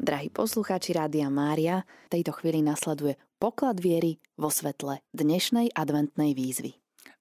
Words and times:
Drahí 0.00 0.32
poslucháči 0.32 0.96
Rádia 0.96 1.28
Mária, 1.28 1.84
v 2.08 2.12
tejto 2.16 2.32
chvíli 2.32 2.64
nasleduje 2.64 3.20
poklad 3.36 3.84
viery 3.84 4.16
vo 4.32 4.48
svetle 4.48 5.04
dnešnej 5.12 5.76
adventnej 5.76 6.32
výzvy. 6.32 6.72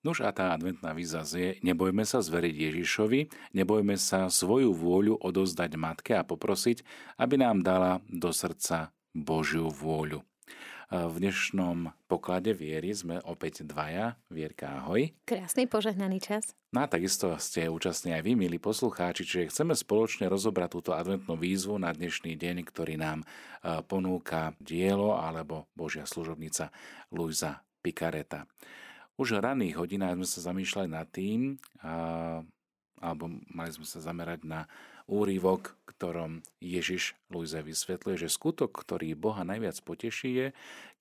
Nož 0.08 0.24
a 0.24 0.32
tá 0.32 0.55
adventná 0.55 0.95
výzva 0.95 1.27
je, 1.27 1.59
nebojme 1.59 2.07
sa 2.07 2.23
zveriť 2.23 2.55
Ježišovi, 2.55 3.51
nebojme 3.51 4.00
sa 4.00 4.31
svoju 4.31 4.71
vôľu 4.71 5.19
odozdať 5.19 5.75
matke 5.75 6.15
a 6.15 6.23
poprosiť, 6.23 6.87
aby 7.19 7.35
nám 7.43 7.67
dala 7.67 8.00
do 8.07 8.31
srdca 8.31 8.96
Božiu 9.11 9.68
vôľu. 9.68 10.23
V 10.90 11.21
dnešnom 11.21 11.94
poklade 12.10 12.50
viery 12.50 12.90
sme 12.98 13.22
opäť 13.22 13.62
dvaja. 13.62 14.18
Vierka, 14.26 14.82
ahoj. 14.82 15.14
Krásny 15.22 15.70
požehnaný 15.70 16.18
čas. 16.18 16.58
No 16.73 16.82
a 16.82 16.90
takisto 16.90 17.38
ste 17.38 17.70
účastní 17.70 18.10
aj 18.18 18.26
vy, 18.26 18.34
milí 18.34 18.58
poslucháči, 18.58 19.22
čiže 19.22 19.54
chceme 19.54 19.78
spoločne 19.78 20.26
rozobrať 20.26 20.70
túto 20.73 20.98
adventnú 20.98 21.38
výzvu 21.38 21.78
na 21.78 21.94
dnešný 21.94 22.34
deň, 22.34 22.66
ktorý 22.66 22.98
nám 22.98 23.22
ponúka 23.86 24.58
dielo 24.58 25.13
alebo 25.13 25.70
Božia 25.77 26.10
služobnica 26.10 26.73
Luisa 27.13 27.62
Picareta. 27.85 28.49
Už 29.13 29.38
v 29.38 29.46
ranných 29.46 29.77
hodinách 29.77 30.18
sme 30.18 30.26
sa 30.26 30.40
zamýšľali 30.49 30.90
nad 30.90 31.05
tým, 31.13 31.62
alebo 32.99 33.31
mali 33.52 33.71
sme 33.71 33.88
sa 33.88 34.03
zamerať 34.03 34.45
na 34.45 34.67
úrivok, 35.09 35.73
ktorom 35.90 36.45
Ježiš 36.62 37.17
Luise 37.34 37.59
vysvetľuje, 37.59 38.16
že 38.16 38.30
skutok, 38.30 38.71
ktorý 38.71 39.17
Boha 39.17 39.41
najviac 39.41 39.81
poteší 39.81 40.30
je, 40.35 40.48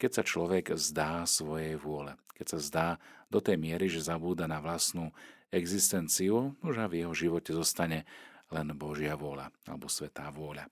keď 0.01 0.11
sa 0.11 0.23
človek 0.25 0.75
zdá 0.81 1.29
svojej 1.29 1.77
vôle. 1.77 2.17
Keď 2.39 2.47
sa 2.47 2.59
zdá 2.59 2.89
do 3.29 3.43
tej 3.43 3.61
miery, 3.61 3.91
že 3.93 4.01
zabúda 4.01 4.49
na 4.49 4.63
vlastnú 4.63 5.13
existenciu, 5.53 6.57
a 6.65 6.89
v 6.89 7.05
jeho 7.05 7.13
živote 7.13 7.53
zostane 7.53 8.09
len 8.49 8.73
Božia 8.73 9.13
vôľa 9.19 9.53
alebo 9.69 9.93
svetá 9.93 10.33
vôľa. 10.33 10.65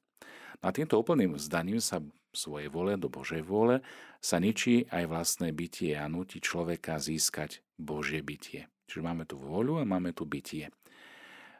A 0.64 0.72
týmto 0.72 0.96
úplným 0.96 1.36
vzdaním 1.36 1.84
sa 1.84 2.00
svojej 2.32 2.68
vôle 2.68 2.96
do 3.00 3.08
Božej 3.08 3.40
vôle 3.44 3.80
sa 4.20 4.36
ničí 4.36 4.88
aj 4.92 5.08
vlastné 5.08 5.52
bytie 5.56 5.96
a 5.96 6.08
nutí 6.08 6.40
človeka 6.40 7.00
získať 7.00 7.64
Božie 7.76 8.20
bytie. 8.20 8.68
Čiže 8.86 9.02
máme 9.02 9.24
tu 9.24 9.40
vôľu 9.40 9.80
a 9.80 9.88
máme 9.88 10.12
tu 10.12 10.28
bytie. 10.28 10.68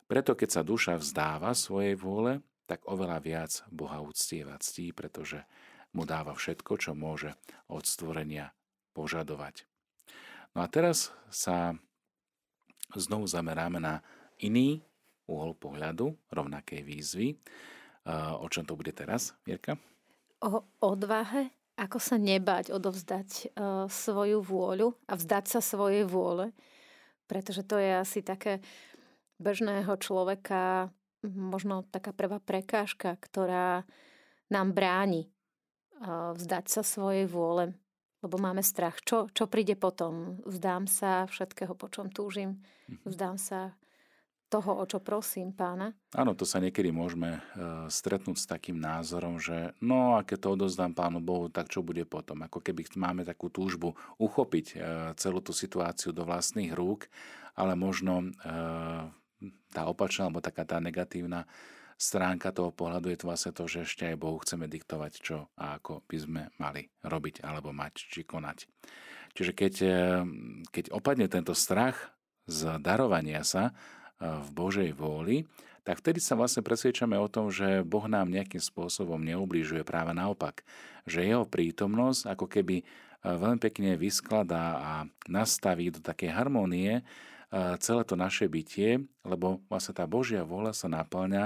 Preto 0.07 0.39
keď 0.39 0.49
sa 0.49 0.63
duša 0.63 1.03
vzdáva 1.03 1.51
svojej 1.51 1.99
vôle, 1.99 2.39
tak 2.71 2.87
oveľa 2.87 3.19
viac 3.23 3.53
Boha 3.71 3.99
uctieva 4.03 4.59
ctí, 4.59 4.95
pretože 4.95 5.43
mu 5.95 6.07
dáva 6.07 6.35
všetko, 6.35 6.73
čo 6.79 6.95
môže 6.95 7.35
od 7.67 7.83
stvorenia 7.87 8.55
požadovať. 8.95 9.67
No 10.55 10.63
a 10.63 10.71
teraz 10.71 11.11
sa 11.31 11.75
znovu 12.95 13.27
zameráme 13.27 13.83
na 13.83 14.03
iný 14.39 14.83
uhol 15.27 15.59
pohľadu 15.59 16.15
rovnakej 16.31 16.81
výzvy. 16.87 17.29
O 18.39 18.47
čom 18.47 18.63
to 18.63 18.79
bude 18.79 18.95
teraz, 18.95 19.35
Mirka? 19.43 19.75
O 20.39 20.63
odvahe, 20.81 21.51
ako 21.75 21.99
sa 21.99 22.15
nebať 22.15 22.71
odovzdať 22.71 23.59
svoju 23.91 24.39
vôľu 24.39 24.95
a 25.11 25.19
vzdať 25.19 25.45
sa 25.51 25.61
svojej 25.61 26.07
vôle, 26.07 26.55
pretože 27.27 27.67
to 27.67 27.77
je 27.77 27.91
asi 27.91 28.23
také 28.23 28.63
bežného 29.39 29.97
človeka 30.01 30.93
možno 31.27 31.83
taká 31.91 32.15
prvá 32.15 32.39
prekážka, 32.39 33.19
ktorá 33.19 33.83
nám 34.47 34.73
bráni 34.77 35.27
vzdať 36.37 36.65
sa 36.69 36.83
svojej 36.85 37.25
vôle, 37.27 37.73
lebo 38.21 38.37
máme 38.37 38.61
strach. 38.61 39.01
Čo, 39.01 39.33
čo 39.33 39.49
príde 39.49 39.75
potom? 39.75 40.41
Vzdám 40.45 40.87
sa 40.87 41.25
všetkého, 41.27 41.73
po 41.73 41.89
čom 41.89 42.13
túžim. 42.13 42.61
Mhm. 42.89 43.07
Vzdám 43.09 43.37
sa 43.41 43.61
toho, 44.47 44.79
o 44.79 44.85
čo 44.87 45.03
prosím 45.03 45.51
pána. 45.51 45.91
Áno, 46.15 46.39
to 46.39 46.47
sa 46.47 46.63
niekedy 46.63 46.95
môžeme 46.95 47.35
e, 47.35 47.41
stretnúť 47.91 48.39
s 48.39 48.47
takým 48.47 48.79
názorom, 48.79 49.43
že 49.43 49.75
no 49.83 50.15
a 50.15 50.23
keď 50.23 50.39
to 50.39 50.49
odozdám 50.55 50.95
pánu 50.95 51.19
Bohu, 51.19 51.51
tak 51.51 51.67
čo 51.67 51.83
bude 51.83 52.07
potom? 52.07 52.47
Ako 52.47 52.63
keby 52.63 52.87
máme 52.95 53.27
takú 53.27 53.51
túžbu 53.51 53.99
uchopiť 54.23 54.67
e, 54.71 54.75
celú 55.19 55.43
tú 55.43 55.51
situáciu 55.51 56.15
do 56.15 56.23
vlastných 56.23 56.71
rúk, 56.79 57.11
ale 57.59 57.75
možno 57.75 58.23
e, 58.23 58.29
tá 59.73 59.87
opačná 59.87 60.29
alebo 60.29 60.45
taká 60.45 60.65
tá 60.65 60.81
negatívna 60.81 61.45
stránka 61.97 62.53
toho 62.53 62.71
pohľadu 62.71 63.09
je 63.09 63.19
to 63.19 63.29
vlastne 63.29 63.53
to, 63.57 63.65
že 63.65 63.89
ešte 63.89 64.05
aj 64.13 64.21
Bohu 64.21 64.37
chceme 64.45 64.69
diktovať, 64.69 65.13
čo 65.17 65.49
a 65.57 65.81
ako 65.81 66.05
by 66.05 66.17
sme 66.21 66.43
mali 66.61 66.93
robiť 67.03 67.41
alebo 67.41 67.73
mať 67.73 67.93
či 67.97 68.23
konať. 68.29 68.69
Čiže 69.37 69.53
keď, 69.53 69.75
eh, 69.85 69.93
keď 70.73 70.85
opadne 70.93 71.29
tento 71.29 71.57
strach 71.57 72.17
z 72.49 72.81
darovania 72.81 73.45
sa 73.45 73.73
eh, 73.73 74.41
v 74.45 74.49
Božej 74.53 74.91
vôli, 74.93 75.49
tak 75.87 76.03
vtedy 76.03 76.19
sa 76.19 76.35
vlastne 76.35 76.67
presvedčame 76.67 77.15
o 77.15 77.31
tom, 77.31 77.47
že 77.49 77.87
Boh 77.87 78.05
nám 78.11 78.27
nejakým 78.27 78.59
spôsobom 78.59 79.23
neublížuje 79.23 79.87
práve 79.87 80.11
naopak. 80.11 80.67
Že 81.07 81.31
jeho 81.31 81.45
prítomnosť 81.47 82.33
ako 82.33 82.47
keby 82.49 82.77
eh, 82.81 82.85
veľmi 83.25 83.61
pekne 83.61 83.97
vyskladá 83.97 84.65
a 84.81 84.93
nastaví 85.33 85.89
do 85.89 86.05
takej 86.05 86.33
harmónie 86.33 87.01
celé 87.55 88.03
to 88.03 88.19
naše 88.19 88.51
bytie, 88.51 89.07
lebo 89.23 89.63
vlastne 89.71 89.95
tá 89.95 90.05
Božia 90.05 90.43
vôľa 90.43 90.75
sa 90.75 90.91
naplňa 90.91 91.45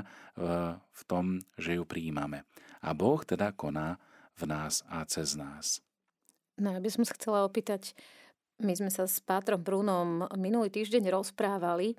v 0.80 1.02
tom, 1.04 1.44
že 1.60 1.76
ju 1.76 1.84
prijímame. 1.84 2.48
A 2.80 2.96
Boh 2.96 3.20
teda 3.20 3.52
koná 3.52 4.00
v 4.40 4.48
nás 4.48 4.80
a 4.88 5.04
cez 5.04 5.36
nás. 5.36 5.84
No 6.56 6.72
ja 6.72 6.80
by 6.80 6.88
som 6.88 7.04
sa 7.04 7.16
chcela 7.16 7.44
opýtať, 7.44 7.92
my 8.60 8.72
sme 8.76 8.88
sa 8.92 9.04
s 9.08 9.20
Pátrom 9.20 9.60
Brunom 9.60 10.28
minulý 10.36 10.72
týždeň 10.72 11.12
rozprávali 11.12 11.96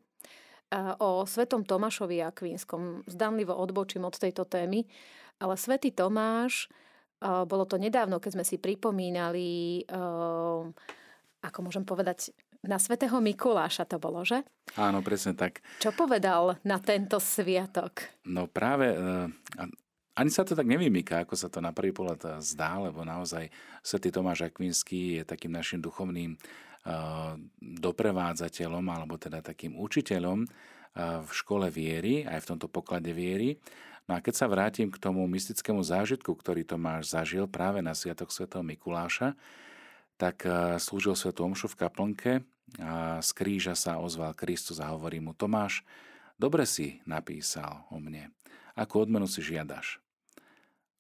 o 1.02 1.26
svetom 1.26 1.66
Tomášovi 1.66 2.22
Akvínskom. 2.26 3.06
Zdanlivo 3.06 3.54
odbočím 3.54 4.06
od 4.06 4.18
tejto 4.18 4.46
témy, 4.46 4.86
ale 5.42 5.58
svätý 5.58 5.94
Tomáš, 5.94 6.70
bolo 7.22 7.66
to 7.70 7.78
nedávno, 7.78 8.18
keď 8.18 8.32
sme 8.38 8.46
si 8.46 8.58
pripomínali, 8.58 9.86
ako 11.42 11.58
môžem 11.62 11.86
povedať, 11.86 12.34
na 12.62 12.78
svätého 12.78 13.18
Mikuláša 13.18 13.90
to 13.90 13.98
bolo, 13.98 14.22
že? 14.22 14.46
Áno, 14.78 15.02
presne 15.02 15.34
tak. 15.34 15.66
Čo 15.82 15.94
povedal 15.94 16.62
na 16.62 16.78
tento 16.78 17.18
sviatok? 17.18 18.06
No 18.30 18.46
práve, 18.46 18.94
eh, 18.94 19.28
ani 20.14 20.30
sa 20.30 20.46
to 20.46 20.54
tak 20.54 20.70
nevymýka, 20.70 21.26
ako 21.26 21.34
sa 21.34 21.50
to 21.50 21.58
na 21.58 21.74
prvý 21.74 21.90
pohľad 21.90 22.44
zdá, 22.44 22.78
lebo 22.78 23.02
naozaj 23.02 23.50
svätý 23.82 24.14
Tomáš 24.14 24.46
Akvinský 24.46 25.22
je 25.22 25.24
takým 25.26 25.54
našim 25.54 25.82
duchovným 25.82 26.38
eh, 26.38 27.34
doprevádzateľom, 27.62 28.86
alebo 28.90 29.18
teda 29.18 29.42
takým 29.42 29.78
učiteľom 29.78 30.46
v 31.00 31.32
škole 31.32 31.72
viery, 31.72 32.28
aj 32.28 32.44
v 32.44 32.50
tomto 32.52 32.68
poklade 32.68 33.16
viery. 33.16 33.56
No 34.12 34.18
a 34.18 34.20
keď 34.20 34.44
sa 34.44 34.52
vrátim 34.52 34.92
k 34.92 35.00
tomu 35.00 35.24
mystickému 35.24 35.80
zážitku, 35.80 36.36
ktorý 36.36 36.68
Tomáš 36.68 37.16
zažil 37.16 37.48
práve 37.48 37.80
na 37.80 37.96
Sviatok 37.96 38.28
svätého 38.28 38.60
Mikuláša, 38.60 39.40
tak 40.22 40.46
slúžil 40.78 41.18
svetu 41.18 41.42
omšu 41.50 41.66
v 41.74 41.80
kaplnke 41.82 42.32
a 42.78 43.18
z 43.26 43.30
kríža 43.34 43.74
sa 43.74 43.98
ozval 43.98 44.38
Kristus 44.38 44.78
a 44.78 44.94
hovorí 44.94 45.18
mu 45.18 45.34
Tomáš, 45.34 45.82
dobre 46.38 46.70
si 46.70 47.02
napísal 47.10 47.90
o 47.90 47.98
mne, 47.98 48.30
ako 48.78 49.10
odmenu 49.10 49.26
si 49.26 49.42
žiadaš. 49.42 49.98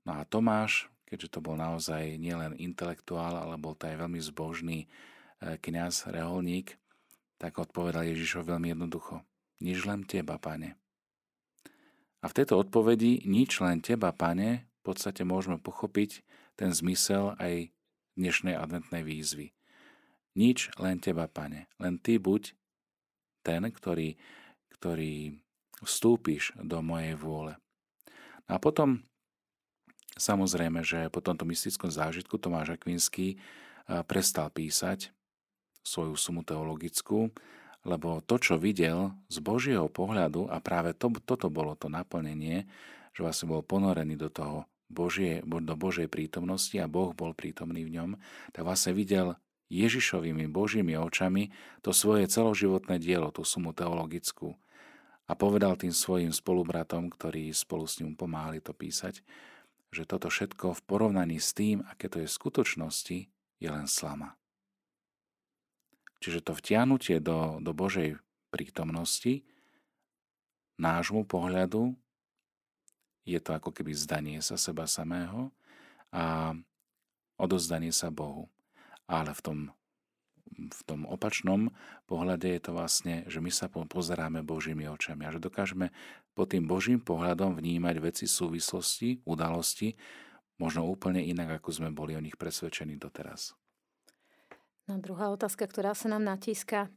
No 0.01 0.17
a 0.17 0.25
Tomáš, 0.25 0.89
keďže 1.05 1.37
to 1.37 1.39
bol 1.45 1.53
naozaj 1.53 2.17
nielen 2.17 2.57
intelektuál, 2.57 3.37
ale 3.37 3.61
bol 3.61 3.77
to 3.77 3.85
aj 3.85 4.01
veľmi 4.01 4.17
zbožný 4.17 4.79
e, 4.81 4.87
kňaz, 5.61 6.09
reholník, 6.09 6.81
tak 7.37 7.61
odpovedal 7.61 8.09
Ježišov 8.09 8.49
veľmi 8.49 8.73
jednoducho. 8.73 9.21
Nič 9.61 9.85
len 9.85 10.01
teba, 10.09 10.41
pane. 10.41 10.73
A 12.21 12.25
v 12.25 12.35
tejto 12.37 12.57
odpovedi 12.57 13.21
nič 13.29 13.61
len 13.61 13.85
teba, 13.85 14.09
pane, 14.09 14.65
v 14.65 14.81
podstate 14.81 15.21
môžeme 15.21 15.61
pochopiť 15.61 16.25
ten 16.57 16.73
zmysel 16.73 17.37
aj 17.37 17.69
dnešnej 18.15 18.55
adventnej 18.57 19.03
výzvy. 19.03 19.51
Nič, 20.37 20.71
len 20.79 20.99
teba, 21.03 21.27
pane. 21.27 21.67
Len 21.75 21.99
ty 21.99 22.15
buď 22.15 22.55
ten, 23.43 23.67
ktorý, 23.67 24.15
ktorý 24.79 25.35
vstúpiš 25.83 26.55
do 26.61 26.79
mojej 26.79 27.17
vôle. 27.19 27.57
A 28.47 28.61
potom, 28.61 29.03
samozrejme, 30.15 30.85
že 30.85 31.11
po 31.11 31.19
tomto 31.19 31.43
mystickom 31.43 31.91
zážitku 31.91 32.37
Tomáš 32.39 32.79
Akvinský 32.79 33.41
prestal 34.07 34.47
písať 34.53 35.11
svoju 35.81 36.13
sumu 36.15 36.45
teologickú, 36.45 37.33
lebo 37.81 38.21
to, 38.21 38.37
čo 38.37 38.61
videl 38.61 39.11
z 39.25 39.41
Božieho 39.41 39.89
pohľadu, 39.89 40.45
a 40.47 40.61
práve 40.61 40.93
to, 40.93 41.09
toto 41.25 41.49
bolo 41.49 41.73
to 41.73 41.89
naplnenie, 41.89 42.69
že 43.11 43.25
vlastne 43.25 43.49
bol 43.49 43.65
ponorený 43.65 44.15
do 44.15 44.29
toho 44.29 44.69
Božie, 44.91 45.39
do 45.47 45.75
Božej 45.79 46.11
prítomnosti 46.11 46.75
a 46.77 46.91
Boh 46.91 47.15
bol 47.15 47.31
prítomný 47.31 47.87
v 47.87 47.95
ňom, 47.95 48.09
tak 48.51 48.67
vlastne 48.67 48.91
videl 48.91 49.39
Ježišovými 49.71 50.51
Božími 50.51 50.99
očami 50.99 51.55
to 51.79 51.95
svoje 51.95 52.27
celoživotné 52.27 52.99
dielo, 52.99 53.31
tú 53.31 53.47
sumu 53.47 53.71
teologickú. 53.71 54.59
A 55.25 55.33
povedal 55.33 55.79
tým 55.79 55.95
svojim 55.95 56.35
spolubratom, 56.35 57.07
ktorí 57.07 57.55
spolu 57.55 57.87
s 57.87 58.03
ním 58.03 58.19
pomáhali 58.19 58.59
to 58.59 58.75
písať, 58.75 59.23
že 59.95 60.03
toto 60.03 60.27
všetko 60.27 60.75
v 60.75 60.81
porovnaní 60.83 61.39
s 61.39 61.55
tým, 61.55 61.87
aké 61.87 62.11
to 62.11 62.19
je 62.19 62.27
v 62.27 62.35
skutočnosti, 62.35 63.17
je 63.63 63.69
len 63.71 63.87
slama. 63.87 64.35
Čiže 66.19 66.43
to 66.43 66.51
vtiahnutie 66.53 67.23
do, 67.23 67.63
do 67.63 67.71
Božej 67.71 68.19
prítomnosti 68.51 69.47
nášmu 70.75 71.23
pohľadu 71.23 71.95
je 73.25 73.39
to 73.39 73.53
ako 73.53 73.69
keby 73.69 73.93
zdanie 73.93 74.41
sa 74.41 74.57
seba 74.57 74.89
samého 74.89 75.53
a 76.11 76.55
odozdanie 77.37 77.93
sa 77.93 78.09
Bohu. 78.09 78.49
Ale 79.05 79.35
v 79.35 79.41
tom, 79.41 79.57
v 80.57 80.81
tom 80.87 81.03
opačnom 81.05 81.69
pohľade 82.05 82.47
je 82.47 82.61
to 82.61 82.71
vlastne, 82.71 83.25
že 83.27 83.43
my 83.43 83.51
sa 83.51 83.67
pozeráme 83.69 84.45
Božími 84.45 84.87
očami 84.87 85.27
a 85.27 85.33
že 85.33 85.43
dokážeme 85.43 85.91
pod 86.31 86.55
tým 86.55 86.65
Božím 86.65 87.03
pohľadom 87.03 87.59
vnímať 87.59 87.95
veci, 87.99 88.25
súvislosti, 88.25 89.25
udalosti, 89.27 89.93
možno 90.61 90.87
úplne 90.87 91.19
inak, 91.19 91.59
ako 91.59 91.69
sme 91.73 91.89
boli 91.91 92.15
o 92.15 92.23
nich 92.23 92.39
presvedčení 92.39 92.95
doteraz. 92.95 93.57
No, 94.89 94.97
druhá 94.97 95.29
otázka, 95.31 95.67
ktorá 95.67 95.95
sa 95.95 96.09
nám 96.11 96.23
natíska 96.25 96.91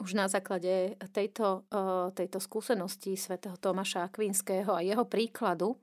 už 0.00 0.16
na 0.16 0.26
základe 0.26 0.96
tejto, 1.12 1.68
eh, 1.68 2.08
tejto 2.16 2.40
skúsenosti 2.40 3.14
svätého 3.20 3.60
Tomáša 3.60 4.08
Akvinského 4.08 4.72
a 4.72 4.80
jeho 4.80 5.04
príkladu, 5.04 5.76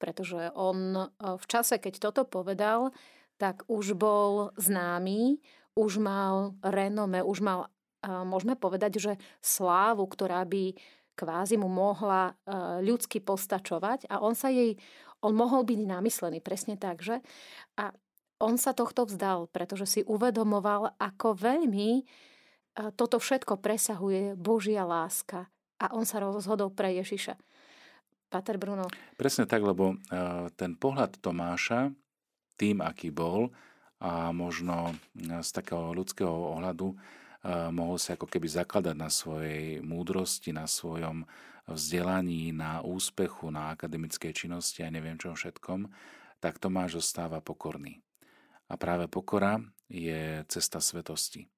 pretože 0.00 0.48
on 0.56 0.96
eh, 0.96 1.06
v 1.20 1.44
čase, 1.44 1.76
keď 1.76 2.10
toto 2.10 2.24
povedal, 2.24 2.90
tak 3.36 3.62
už 3.70 3.94
bol 3.94 4.50
známy, 4.58 5.38
už 5.78 6.02
mal 6.02 6.58
renome, 6.64 7.20
už 7.20 7.44
mal, 7.44 7.68
eh, 8.02 8.24
môžeme 8.24 8.56
povedať, 8.56 8.92
že 8.98 9.12
slávu, 9.44 10.08
ktorá 10.08 10.48
by 10.48 10.72
kvázi 11.18 11.58
mu 11.58 11.66
mohla 11.66 12.38
ľudsky 12.78 13.18
postačovať 13.18 14.06
a 14.06 14.22
on 14.22 14.38
sa 14.38 14.54
jej, 14.54 14.78
on 15.18 15.34
mohol 15.34 15.66
byť 15.66 15.82
namyslený 15.82 16.38
presne 16.38 16.78
tak, 16.78 17.02
že? 17.02 17.18
A 17.74 17.90
on 18.38 18.54
sa 18.54 18.70
tohto 18.70 19.02
vzdal, 19.02 19.50
pretože 19.50 19.98
si 19.98 20.00
uvedomoval, 20.06 20.94
ako 20.94 21.34
veľmi 21.34 22.06
toto 22.94 23.18
všetko 23.18 23.58
presahuje 23.58 24.38
Božia 24.38 24.86
láska 24.86 25.50
a 25.82 25.90
on 25.94 26.06
sa 26.06 26.22
rozhodol 26.22 26.70
pre 26.70 26.94
Ježiša. 27.02 27.34
Pater 28.28 28.60
Bruno. 28.60 28.84
Presne 29.16 29.48
tak, 29.48 29.64
lebo 29.64 29.96
ten 30.54 30.76
pohľad 30.76 31.16
Tomáša, 31.18 31.90
tým, 32.60 32.84
aký 32.84 33.08
bol, 33.08 33.48
a 33.98 34.30
možno 34.30 34.94
z 35.18 35.50
takého 35.50 35.90
ľudského 35.90 36.30
ohľadu 36.30 36.94
mohol 37.74 37.96
sa 37.98 38.14
ako 38.14 38.30
keby 38.30 38.46
zakladať 38.46 38.94
na 38.94 39.10
svojej 39.10 39.82
múdrosti, 39.82 40.54
na 40.54 40.70
svojom 40.70 41.26
vzdelaní, 41.66 42.54
na 42.54 42.84
úspechu, 42.84 43.50
na 43.50 43.74
akademickej 43.74 44.30
činnosti 44.30 44.86
a 44.86 44.92
neviem 44.92 45.18
čom 45.18 45.34
všetkom, 45.34 45.90
tak 46.38 46.62
Tomáš 46.62 47.02
zostáva 47.02 47.42
pokorný. 47.42 47.98
A 48.70 48.78
práve 48.78 49.08
pokora 49.10 49.58
je 49.88 50.44
cesta 50.46 50.78
svetosti 50.78 51.48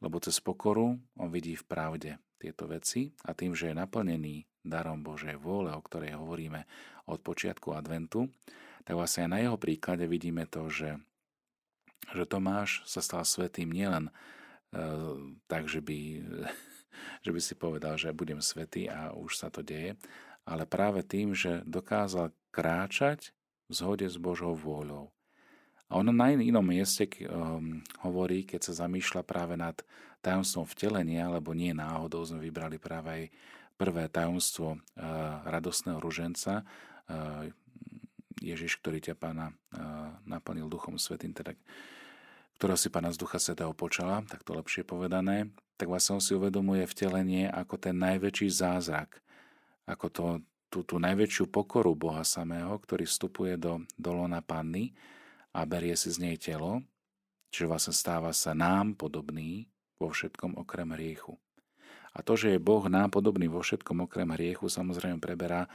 lebo 0.00 0.16
cez 0.20 0.40
pokoru 0.40 0.96
on 1.16 1.28
vidí 1.28 1.54
v 1.54 1.64
pravde 1.68 2.10
tieto 2.40 2.64
veci 2.64 3.12
a 3.28 3.36
tým, 3.36 3.52
že 3.52 3.70
je 3.70 3.76
naplnený 3.76 4.48
darom 4.64 5.04
Božej 5.04 5.36
vôle, 5.36 5.72
o 5.72 5.80
ktorej 5.80 6.16
hovoríme 6.16 6.64
od 7.08 7.20
počiatku 7.20 7.72
adventu, 7.76 8.28
tak 8.84 8.96
vlastne 8.96 9.28
aj 9.28 9.30
na 9.30 9.38
jeho 9.44 9.56
príklade 9.60 10.04
vidíme 10.08 10.48
to, 10.48 10.72
že, 10.72 10.96
že 12.16 12.24
Tomáš 12.24 12.84
sa 12.88 13.04
stal 13.04 13.24
svetým 13.28 13.68
nielen 13.68 14.08
e, 14.08 14.12
tak, 15.48 15.68
že 15.68 15.84
by, 15.84 15.98
že 17.24 17.30
by 17.30 17.40
si 17.40 17.54
povedal, 17.56 18.00
že 18.00 18.16
budem 18.16 18.40
svetý 18.40 18.88
a 18.88 19.12
už 19.12 19.36
sa 19.36 19.48
to 19.52 19.60
deje, 19.60 19.96
ale 20.48 20.64
práve 20.64 21.04
tým, 21.04 21.36
že 21.36 21.60
dokázal 21.68 22.32
kráčať 22.50 23.36
v 23.68 23.72
zhode 23.76 24.08
s 24.08 24.16
Božou 24.16 24.56
vôľou. 24.56 25.12
A 25.90 25.98
on 25.98 26.06
na 26.06 26.30
inom 26.30 26.62
mieste 26.62 27.10
um, 27.26 27.82
hovorí, 28.06 28.46
keď 28.46 28.70
sa 28.70 28.86
zamýšľa 28.86 29.26
práve 29.26 29.58
nad 29.58 29.74
tajomstvom 30.22 30.62
vtelenia, 30.70 31.26
lebo 31.26 31.50
nie 31.50 31.74
náhodou 31.74 32.22
sme 32.22 32.38
vybrali 32.38 32.78
práve 32.78 33.08
aj 33.10 33.24
prvé 33.74 34.06
tajomstvo 34.06 34.78
uh, 34.78 34.80
radostného 35.50 35.98
ruženca, 35.98 36.62
uh, 36.62 37.50
Ježiš, 38.38 38.78
ktorý 38.78 39.02
ťa 39.02 39.18
pána 39.18 39.50
uh, 39.50 40.14
naplnil 40.24 40.70
Duchom 40.70 40.94
Svetým, 40.94 41.34
teda 41.34 41.58
ktorého 42.60 42.76
si 42.76 42.92
pána 42.92 43.10
z 43.10 43.18
Ducha 43.18 43.40
Svetého 43.40 43.72
počala, 43.72 44.20
tak 44.28 44.44
to 44.44 44.52
lepšie 44.52 44.84
povedané, 44.84 45.48
tak 45.80 45.88
vlastne 45.88 46.20
on 46.20 46.22
si 46.22 46.36
uvedomuje 46.36 46.84
vtelenie 46.84 47.48
ako 47.48 47.80
ten 47.80 47.96
najväčší 47.96 48.52
zázrak, 48.52 49.16
ako 49.88 50.06
to, 50.12 50.24
tú, 50.68 50.78
tú 50.84 50.96
najväčšiu 51.00 51.48
pokoru 51.48 51.96
Boha 51.96 52.20
samého, 52.20 52.76
ktorý 52.84 53.08
vstupuje 53.08 53.56
do, 53.56 53.80
do 53.96 54.10
lona 54.12 54.44
panny, 54.44 54.92
a 55.50 55.60
berie 55.66 55.94
si 55.98 56.10
z 56.10 56.18
nej 56.22 56.36
telo, 56.38 56.82
čiže 57.50 57.66
vlastne 57.66 57.94
stáva 57.94 58.30
sa 58.30 58.54
nám 58.54 58.94
podobný 58.94 59.66
vo 59.98 60.10
všetkom 60.10 60.56
okrem 60.56 60.94
hriechu. 60.94 61.36
A 62.10 62.26
to, 62.26 62.34
že 62.34 62.56
je 62.56 62.60
Boh 62.62 62.82
nám 62.90 63.14
podobný 63.14 63.46
vo 63.46 63.62
všetkom 63.62 64.06
okrem 64.06 64.34
hriechu, 64.34 64.66
samozrejme 64.66 65.22
preberá, 65.22 65.70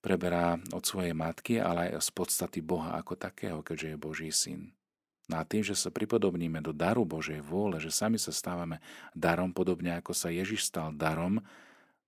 preberá 0.00 0.56
od 0.72 0.84
svojej 0.84 1.12
matky, 1.12 1.60
ale 1.60 1.92
aj 1.92 2.00
z 2.00 2.10
podstaty 2.16 2.60
Boha 2.64 2.96
ako 2.96 3.16
takého, 3.20 3.60
keďže 3.60 3.92
je 3.92 3.96
Boží 4.00 4.30
syn. 4.32 4.72
No 5.30 5.38
a 5.38 5.46
tým, 5.46 5.62
že 5.62 5.78
sa 5.78 5.94
pripodobníme 5.94 6.58
do 6.58 6.74
daru 6.74 7.06
Božej 7.06 7.38
vôle, 7.44 7.78
že 7.78 7.94
sami 7.94 8.18
sa 8.18 8.34
stávame 8.34 8.82
darom, 9.14 9.54
podobne 9.54 9.94
ako 10.00 10.10
sa 10.10 10.32
Ježiš 10.32 10.66
stal 10.66 10.90
darom 10.90 11.38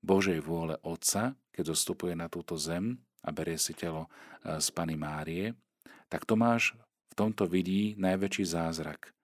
Božej 0.02 0.42
vôle 0.42 0.74
Otca, 0.82 1.38
keď 1.54 1.70
zostupuje 1.70 2.18
na 2.18 2.26
túto 2.26 2.58
zem 2.58 2.98
a 3.22 3.30
berie 3.30 3.54
si 3.54 3.78
telo 3.78 4.10
e, 4.42 4.58
z 4.58 4.66
Pany 4.74 4.98
Márie, 4.98 5.54
tak 6.12 6.28
Tomáš 6.28 6.76
v 7.08 7.14
tomto 7.16 7.48
vidí 7.48 7.96
najväčší 7.96 8.44
zázrak. 8.44 9.16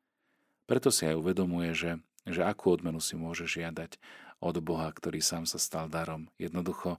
Preto 0.65 0.89
si 0.89 1.05
aj 1.05 1.21
uvedomuje, 1.21 1.77
že, 1.77 2.01
že 2.25 2.41
akú 2.41 2.73
odmenu 2.73 2.97
si 3.05 3.13
môže 3.21 3.45
žiadať 3.45 4.01
od 4.41 4.57
Boha, 4.65 4.89
ktorý 4.89 5.21
sám 5.21 5.45
sa 5.45 5.61
stal 5.61 5.93
darom. 5.93 6.33
Jednoducho 6.41 6.97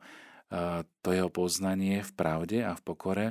to 1.01 1.09
jeho 1.09 1.29
poznanie 1.33 2.05
v 2.05 2.11
pravde 2.13 2.61
a 2.61 2.77
v 2.77 2.85
pokore 2.85 3.25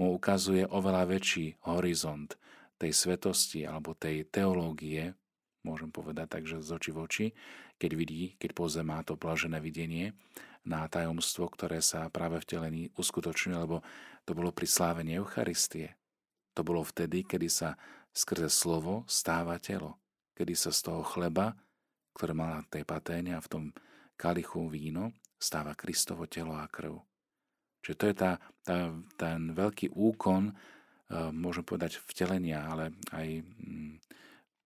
mu 0.00 0.16
ukazuje 0.16 0.64
oveľa 0.64 1.12
väčší 1.12 1.60
horizont 1.68 2.40
tej 2.80 2.92
svetosti 2.96 3.68
alebo 3.68 3.92
tej 3.92 4.24
teológie, 4.28 5.12
môžem 5.64 5.92
povedať 5.92 6.26
tak, 6.28 6.44
že 6.48 6.64
z 6.64 6.70
oči 6.72 6.90
v 6.92 6.98
oči, 7.04 7.26
keď 7.76 7.90
vidí, 7.96 8.22
keď 8.40 8.50
pozemá 8.56 9.00
to 9.04 9.16
blažené 9.16 9.60
videnie 9.60 10.16
na 10.62 10.86
tajomstvo, 10.86 11.50
ktoré 11.50 11.82
sa 11.82 12.06
práve 12.08 12.38
v 12.38 12.48
telení 12.48 12.82
uskutočňuje, 12.94 13.56
lebo 13.58 13.82
to 14.22 14.32
bolo 14.34 14.54
pri 14.54 14.66
slávení 14.70 15.18
Eucharistie. 15.18 15.98
To 16.54 16.62
bolo 16.62 16.86
vtedy, 16.86 17.26
kedy 17.26 17.48
sa 17.50 17.74
skrze 18.12 18.52
slovo 18.52 19.02
stáva 19.08 19.58
telo. 19.58 19.98
Kedy 20.36 20.54
sa 20.54 20.70
z 20.70 20.80
toho 20.92 21.02
chleba, 21.02 21.56
ktoré 22.14 22.36
mala 22.36 22.62
tej 22.68 22.84
paténe 22.84 23.34
a 23.34 23.44
v 23.44 23.50
tom 23.50 23.64
kalichu 24.14 24.68
víno, 24.68 25.16
stáva 25.40 25.74
Kristovo 25.74 26.30
telo 26.30 26.54
a 26.54 26.68
krv. 26.70 27.02
Čiže 27.82 27.96
to 27.98 28.04
je 28.06 28.14
tá, 28.14 28.32
tá, 28.62 28.94
ten 29.18 29.50
veľký 29.50 29.90
úkon, 29.90 30.52
e, 30.52 30.54
môžem 31.34 31.66
povedať, 31.66 31.98
vtelenia, 32.06 32.62
ale 32.62 32.94
aj 33.10 33.28
mm, 33.42 33.94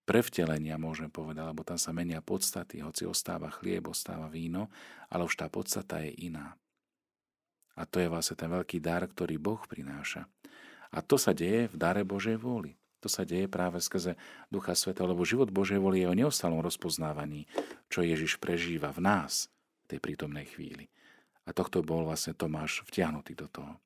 prevtelenia, 0.06 0.78
môžeme 0.78 1.10
povedať, 1.10 1.50
lebo 1.50 1.66
tam 1.66 1.76
sa 1.76 1.90
menia 1.90 2.22
podstaty, 2.22 2.80
hoci 2.80 3.04
ostáva 3.04 3.50
chlieb, 3.50 3.90
ostáva 3.90 4.30
víno, 4.30 4.70
ale 5.10 5.26
už 5.26 5.34
tá 5.34 5.50
podstata 5.50 5.98
je 6.06 6.14
iná. 6.30 6.54
A 7.76 7.84
to 7.84 8.00
je 8.00 8.08
vlastne 8.08 8.38
ten 8.38 8.48
veľký 8.48 8.80
dar, 8.80 9.04
ktorý 9.04 9.36
Boh 9.36 9.60
prináša. 9.66 10.24
A 10.94 11.04
to 11.04 11.20
sa 11.20 11.34
deje 11.36 11.68
v 11.68 11.76
dare 11.76 12.06
Božej 12.06 12.38
vôli. 12.40 12.78
To 13.04 13.12
sa 13.12 13.28
deje 13.28 13.50
práve 13.50 13.76
skrze 13.82 14.16
Ducha 14.48 14.72
Sveta, 14.72 15.04
lebo 15.04 15.26
život 15.26 15.52
Božej 15.52 15.76
vôli 15.76 16.00
je 16.00 16.08
o 16.08 16.16
neustalom 16.16 16.64
rozpoznávaní, 16.64 17.44
čo 17.92 18.00
Ježiš 18.00 18.40
prežíva 18.40 18.94
v 18.96 19.04
nás 19.04 19.52
v 19.84 19.94
tej 19.94 19.98
prítomnej 20.00 20.48
chvíli. 20.48 20.88
A 21.46 21.52
tohto 21.52 21.84
bol 21.84 22.08
vlastne 22.08 22.32
Tomáš 22.32 22.82
vtiahnutý 22.88 23.36
do 23.36 23.46
toho. 23.46 23.76
E, 23.76 23.78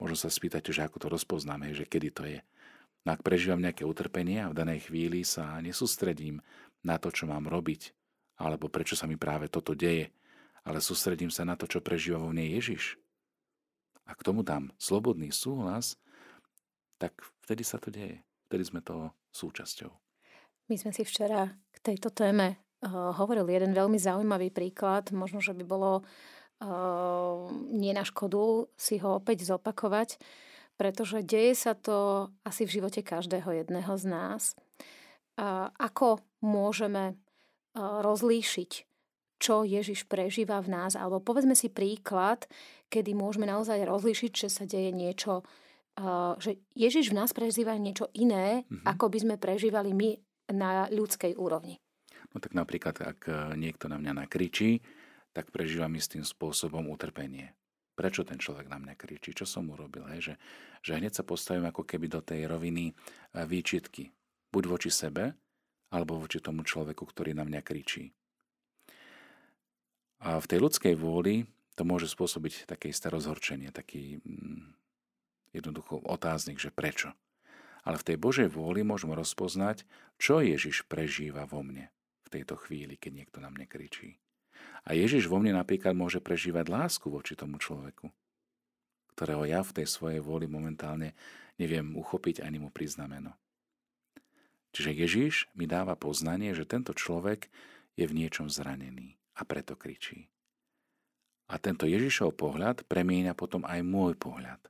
možno 0.00 0.16
sa 0.16 0.32
spýtať, 0.32 0.72
že 0.72 0.82
ako 0.82 0.96
to 0.98 1.08
rozpoznáme, 1.12 1.70
že 1.76 1.86
kedy 1.86 2.08
to 2.10 2.24
je. 2.26 2.40
No 3.06 3.14
ak 3.14 3.22
prežívam 3.22 3.62
nejaké 3.62 3.86
utrpenie 3.86 4.42
a 4.42 4.50
v 4.50 4.58
danej 4.58 4.90
chvíli 4.90 5.22
sa 5.22 5.62
nesústredím 5.62 6.42
na 6.82 6.98
to, 6.98 7.14
čo 7.14 7.30
mám 7.30 7.46
robiť, 7.46 7.94
alebo 8.42 8.66
prečo 8.66 8.98
sa 8.98 9.06
mi 9.06 9.14
práve 9.14 9.46
toto 9.46 9.78
deje, 9.78 10.10
ale 10.66 10.82
sústredím 10.82 11.30
sa 11.30 11.46
na 11.46 11.54
to, 11.54 11.70
čo 11.70 11.78
prežíva 11.78 12.18
vo 12.18 12.34
mne 12.34 12.50
Ježiš. 12.58 12.98
A 14.10 14.18
k 14.18 14.26
tomu 14.26 14.42
dám 14.42 14.74
slobodný 14.74 15.30
súhlas, 15.30 15.94
tak 16.98 17.14
vtedy 17.46 17.62
sa 17.62 17.78
to 17.78 17.94
deje. 17.94 18.26
Vtedy 18.50 18.62
sme 18.66 18.82
toho 18.82 19.14
súčasťou. 19.30 19.90
My 20.66 20.74
sme 20.74 20.90
si 20.90 21.06
včera 21.06 21.54
k 21.70 21.78
tejto 21.78 22.10
téme 22.10 22.58
uh, 22.82 23.14
hovorili 23.14 23.54
jeden 23.54 23.70
veľmi 23.70 23.98
zaujímavý 24.02 24.50
príklad. 24.50 25.14
Možno, 25.14 25.38
že 25.38 25.54
by 25.54 25.62
bolo 25.62 26.02
uh, 26.02 27.46
nie 27.70 27.94
na 27.94 28.02
škodu 28.02 28.66
si 28.74 28.98
ho 28.98 29.22
opäť 29.22 29.46
zopakovať, 29.46 30.18
pretože 30.76 31.24
deje 31.24 31.56
sa 31.56 31.72
to 31.72 32.28
asi 32.44 32.68
v 32.68 32.80
živote 32.80 33.00
každého 33.00 33.64
jedného 33.64 33.92
z 33.96 34.04
nás. 34.06 34.42
Ako 35.80 36.20
môžeme 36.40 37.12
uh, 37.12 38.04
rozlíšiť 38.04 38.86
čo 39.36 39.68
Ježiš 39.68 40.08
prežíva 40.08 40.60
v 40.64 40.72
nás. 40.72 40.96
Alebo 40.96 41.20
povedzme 41.20 41.52
si 41.52 41.68
príklad, 41.68 42.48
kedy 42.88 43.12
môžeme 43.12 43.44
naozaj 43.44 43.84
rozlíšiť, 43.84 44.32
že 44.32 44.48
sa 44.48 44.64
deje 44.64 44.90
niečo, 44.92 45.44
že 46.40 46.60
Ježiš 46.76 47.12
v 47.12 47.18
nás 47.20 47.30
prežíva 47.36 47.76
niečo 47.76 48.08
iné, 48.16 48.64
mm-hmm. 48.64 48.84
ako 48.84 49.12
by 49.12 49.18
sme 49.20 49.34
prežívali 49.36 49.92
my 49.92 50.10
na 50.52 50.88
ľudskej 50.92 51.36
úrovni. 51.36 51.80
No 52.32 52.40
tak 52.40 52.52
napríklad, 52.52 53.00
ak 53.00 53.20
e, 53.26 53.32
niekto 53.56 53.88
na 53.88 53.96
mňa 53.96 54.26
nakričí, 54.26 54.84
tak 55.32 55.48
prežívam 55.48 55.90
istým 55.96 56.20
spôsobom 56.20 56.84
utrpenie. 56.92 57.56
Prečo 57.96 58.28
ten 58.28 58.36
človek 58.36 58.68
na 58.68 58.76
mňa 58.76 58.94
kričí? 58.94 59.32
Čo 59.32 59.48
som 59.48 59.72
urobil? 59.72 60.04
Hej? 60.12 60.20
Že, 60.20 60.34
že 60.84 60.92
hneď 61.00 61.12
sa 61.16 61.24
postavím 61.24 61.64
ako 61.64 61.88
keby 61.88 62.12
do 62.12 62.20
tej 62.20 62.44
roviny 62.44 62.92
e, 62.92 62.94
výčitky. 63.48 64.12
Buď 64.52 64.64
voči 64.68 64.90
sebe, 64.92 65.32
alebo 65.88 66.20
voči 66.20 66.44
tomu 66.44 66.60
človeku, 66.60 67.08
ktorý 67.08 67.32
na 67.32 67.48
mňa 67.48 67.60
kričí. 67.64 68.12
A 70.20 70.36
v 70.36 70.46
tej 70.48 70.60
ľudskej 70.60 70.94
vôli 70.96 71.48
to 71.76 71.88
môže 71.88 72.12
spôsobiť 72.12 72.68
také 72.68 72.92
isté 72.92 73.08
rozhorčenie, 73.12 73.72
taký 73.72 74.20
mm, 74.20 74.76
jednoducho 75.56 76.00
otáznik, 76.04 76.60
že 76.60 76.72
prečo. 76.72 77.12
Ale 77.86 78.00
v 78.00 78.06
tej 78.12 78.16
Božej 78.20 78.48
vôli 78.52 78.84
môžeme 78.84 79.16
rozpoznať, 79.16 79.88
čo 80.20 80.44
Ježiš 80.44 80.84
prežíva 80.88 81.48
vo 81.48 81.64
mne 81.64 81.88
v 82.26 82.28
tejto 82.28 82.58
chvíli, 82.58 82.98
keď 82.98 83.24
niekto 83.24 83.38
na 83.38 83.48
mne 83.52 83.68
kričí. 83.68 84.18
A 84.86 84.94
Ježiš 84.94 85.26
vo 85.26 85.42
mne 85.42 85.58
napríklad 85.58 85.98
môže 85.98 86.22
prežívať 86.22 86.70
lásku 86.70 87.10
voči 87.10 87.34
tomu 87.34 87.58
človeku, 87.58 88.06
ktorého 89.18 89.42
ja 89.48 89.60
v 89.66 89.82
tej 89.82 89.86
svojej 89.90 90.20
vôli 90.22 90.46
momentálne 90.46 91.16
neviem 91.58 91.96
uchopiť 91.96 92.44
ani 92.44 92.62
mu 92.62 92.70
priznameno. 92.70 93.34
Čiže 94.76 94.92
Ježiš 94.92 95.34
mi 95.56 95.64
dáva 95.64 95.96
poznanie, 95.96 96.52
že 96.52 96.68
tento 96.68 96.92
človek 96.92 97.48
je 97.96 98.04
v 98.04 98.12
niečom 98.12 98.52
zranený 98.52 99.16
a 99.40 99.42
preto 99.48 99.72
kričí. 99.72 100.28
A 101.48 101.56
tento 101.56 101.88
Ježišov 101.88 102.36
pohľad 102.36 102.84
premieňa 102.84 103.32
potom 103.32 103.64
aj 103.64 103.80
môj 103.80 104.18
pohľad. 104.18 104.60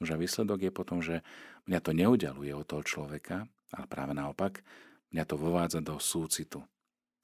Už 0.00 0.14
a 0.14 0.20
výsledok 0.20 0.68
je 0.68 0.72
potom, 0.72 1.02
že 1.02 1.20
mňa 1.68 1.80
to 1.82 1.92
neudaluje 1.92 2.52
od 2.54 2.64
toho 2.64 2.86
človeka, 2.86 3.44
ale 3.74 3.86
práve 3.90 4.12
naopak, 4.16 4.64
mňa 5.12 5.24
to 5.26 5.36
vovádza 5.36 5.80
do 5.82 5.98
súcitu, 5.98 6.62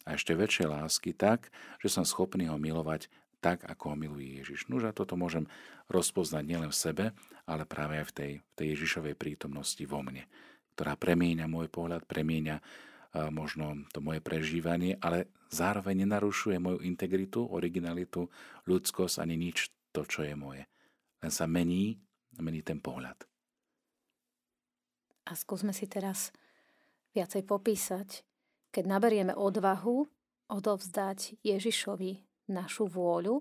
a 0.06 0.14
ešte 0.14 0.38
väčšie 0.38 0.70
lásky 0.70 1.10
tak, 1.12 1.50
že 1.82 1.90
som 1.90 2.06
schopný 2.06 2.46
ho 2.46 2.56
milovať 2.56 3.10
tak, 3.42 3.66
ako 3.66 3.92
ho 3.92 3.96
miluje 3.98 4.40
Ježiš. 4.40 4.70
Nuž 4.70 4.88
a 4.88 4.96
toto 4.96 5.18
môžem 5.18 5.50
rozpoznať 5.90 6.44
nielen 6.46 6.70
v 6.70 6.78
sebe, 6.78 7.04
ale 7.44 7.66
práve 7.68 7.98
aj 8.00 8.06
v 8.10 8.12
tej, 8.14 8.32
v 8.40 8.52
tej 8.54 8.66
Ježišovej 8.78 9.14
prítomnosti 9.18 9.82
vo 9.84 10.00
mne, 10.00 10.24
ktorá 10.78 10.94
premieňa 10.96 11.46
môj 11.50 11.68
pohľad, 11.68 12.06
premieňa 12.06 12.56
možno 13.32 13.86
to 13.96 14.04
moje 14.04 14.20
prežívanie, 14.20 14.98
ale 15.00 15.32
zároveň 15.48 16.04
nenarušuje 16.04 16.56
moju 16.60 16.84
integritu, 16.84 17.48
originalitu, 17.48 18.28
ľudskosť 18.68 19.24
ani 19.24 19.40
nič 19.40 19.72
to, 19.94 20.04
čo 20.04 20.26
je 20.26 20.36
moje. 20.36 20.68
Len 21.24 21.32
sa 21.32 21.48
mení, 21.48 21.96
mení 22.36 22.60
ten 22.60 22.76
pohľad. 22.76 23.16
A 25.26 25.32
skúsme 25.32 25.72
si 25.72 25.88
teraz 25.88 26.30
viacej 27.16 27.48
popísať, 27.48 28.20
keď 28.76 28.84
naberieme 28.84 29.32
odvahu 29.32 30.04
odovzdať 30.52 31.40
Ježišovi 31.40 32.44
našu 32.52 32.84
vôľu, 32.84 33.40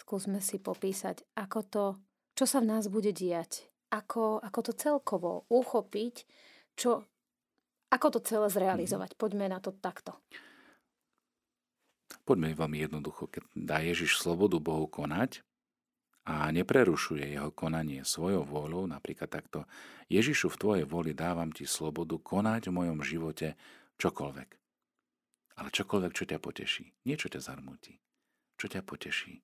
skúsme 0.00 0.40
si 0.40 0.56
popísať, 0.56 1.36
ako 1.36 1.60
to, 1.68 1.84
čo 2.32 2.48
sa 2.48 2.64
v 2.64 2.72
nás 2.72 2.88
bude 2.88 3.12
diať, 3.12 3.68
ako, 3.92 4.40
ako 4.40 4.60
to 4.64 4.72
celkovo 4.72 5.44
uchopiť, 5.52 6.24
čo, 6.72 7.04
ako 7.92 8.06
to 8.16 8.20
celé 8.24 8.48
zrealizovať. 8.48 9.12
Mhm. 9.12 9.18
Poďme 9.20 9.46
na 9.52 9.60
to 9.60 9.76
takto. 9.76 10.16
Poďme 12.24 12.56
veľmi 12.56 12.88
jednoducho. 12.88 13.28
Keď 13.28 13.42
dá 13.52 13.84
Ježiš 13.84 14.16
slobodu 14.16 14.56
Bohu 14.56 14.88
konať 14.88 15.44
a 16.24 16.48
neprerušuje 16.54 17.36
jeho 17.36 17.52
konanie 17.52 18.00
svojou 18.06 18.48
vôľou, 18.48 18.88
napríklad 18.88 19.28
takto, 19.28 19.68
Ježišu, 20.08 20.54
v 20.54 20.60
Tvojej 20.60 20.84
vôli 20.88 21.12
dávam 21.12 21.52
Ti 21.52 21.68
slobodu 21.68 22.16
konať 22.16 22.70
v 22.70 22.76
mojom 22.80 23.00
živote 23.04 23.58
Čokoľvek. 24.02 24.50
Ale 25.62 25.70
čokoľvek, 25.70 26.12
čo 26.18 26.26
ťa 26.26 26.42
poteší. 26.42 26.90
Niečo 27.06 27.30
ťa 27.30 27.38
zarmúti. 27.38 28.02
Čo 28.58 28.66
ťa 28.66 28.82
poteší. 28.82 29.38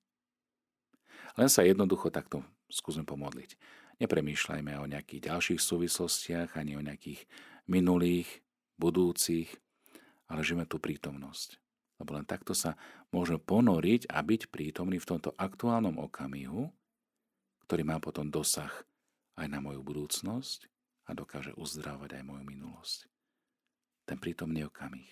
Len 1.39 1.47
sa 1.47 1.63
jednoducho 1.63 2.11
takto 2.11 2.43
skúsme 2.67 3.07
pomodliť. 3.07 3.55
Nepremýšľajme 4.03 4.75
o 4.83 4.89
nejakých 4.91 5.31
ďalších 5.31 5.63
súvislostiach, 5.63 6.59
ani 6.59 6.75
o 6.75 6.83
nejakých 6.83 7.23
minulých, 7.71 8.27
budúcich, 8.75 9.47
ale 10.27 10.43
žijeme 10.43 10.67
tú 10.67 10.75
prítomnosť. 10.75 11.55
Lebo 12.03 12.19
len 12.19 12.27
takto 12.27 12.51
sa 12.51 12.75
môžeme 13.15 13.39
ponoriť 13.39 14.11
a 14.11 14.19
byť 14.19 14.51
prítomný 14.51 14.99
v 14.99 15.07
tomto 15.07 15.31
aktuálnom 15.39 16.03
okamihu, 16.03 16.67
ktorý 17.63 17.87
má 17.87 18.03
potom 18.03 18.27
dosah 18.27 18.75
aj 19.39 19.47
na 19.47 19.63
moju 19.63 19.79
budúcnosť 19.87 20.67
a 21.07 21.15
dokáže 21.15 21.55
uzdravať 21.55 22.19
aj 22.19 22.23
moju 22.27 22.43
minulosť 22.43 23.07
ten 24.09 24.17
prítomný 24.17 24.65
okamih. 24.65 25.05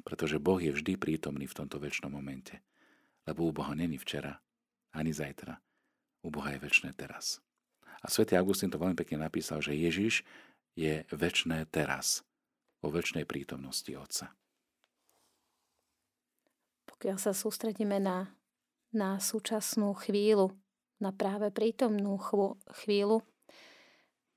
Pretože 0.00 0.40
Boh 0.40 0.56
je 0.56 0.72
vždy 0.72 0.96
prítomný 0.96 1.44
v 1.44 1.56
tomto 1.60 1.76
väčšnom 1.76 2.08
momente. 2.08 2.64
Lebo 3.28 3.44
u 3.44 3.52
Boha 3.52 3.76
není 3.76 4.00
včera, 4.00 4.40
ani 4.96 5.12
zajtra. 5.12 5.60
U 6.24 6.32
Boha 6.32 6.56
je 6.56 6.64
väčšné 6.64 6.96
teraz. 6.96 7.44
A 8.00 8.08
svätý 8.08 8.40
Augustín 8.40 8.72
to 8.72 8.80
veľmi 8.80 8.96
pekne 8.96 9.20
napísal, 9.20 9.60
že 9.60 9.76
Ježiš 9.76 10.24
je 10.76 11.04
väčšné 11.12 11.68
teraz, 11.68 12.24
vo 12.80 12.92
väčšnej 12.92 13.24
prítomnosti 13.24 13.88
Otca. 13.96 14.32
Pokiaľ 16.86 17.16
sa 17.20 17.32
sústredíme 17.36 18.00
na, 18.00 18.32
na 18.92 19.20
súčasnú 19.20 19.92
chvíľu, 19.96 20.54
na 21.02 21.12
práve 21.12 21.52
prítomnú 21.52 22.16
chvíľu, 22.72 23.20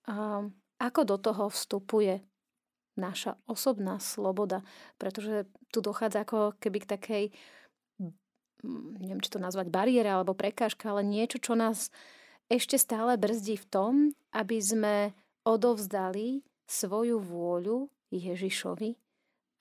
a 0.10 0.44
ako 0.82 1.02
do 1.06 1.18
toho 1.22 1.54
vstupuje 1.54 2.26
naša 3.00 3.39
osobná 3.48 3.98
sloboda, 4.03 4.62
pretože 5.00 5.48
tu 5.72 5.79
dochádza 5.79 6.27
ako 6.27 6.60
keby 6.60 6.77
k 6.84 6.91
takej, 6.91 7.24
neviem, 9.00 9.24
či 9.24 9.32
to 9.32 9.39
nazvať 9.39 9.72
bariéra 9.72 10.20
alebo 10.20 10.36
prekážka, 10.36 10.91
ale 10.91 11.08
niečo, 11.08 11.39
čo 11.39 11.56
nás 11.56 11.89
ešte 12.51 12.75
stále 12.75 13.15
brzdí 13.15 13.56
v 13.56 13.70
tom, 13.70 13.94
aby 14.36 14.58
sme 14.60 14.96
odovzdali 15.48 16.44
svoju 16.68 17.18
vôľu 17.24 17.89
Ježišovi 18.12 18.98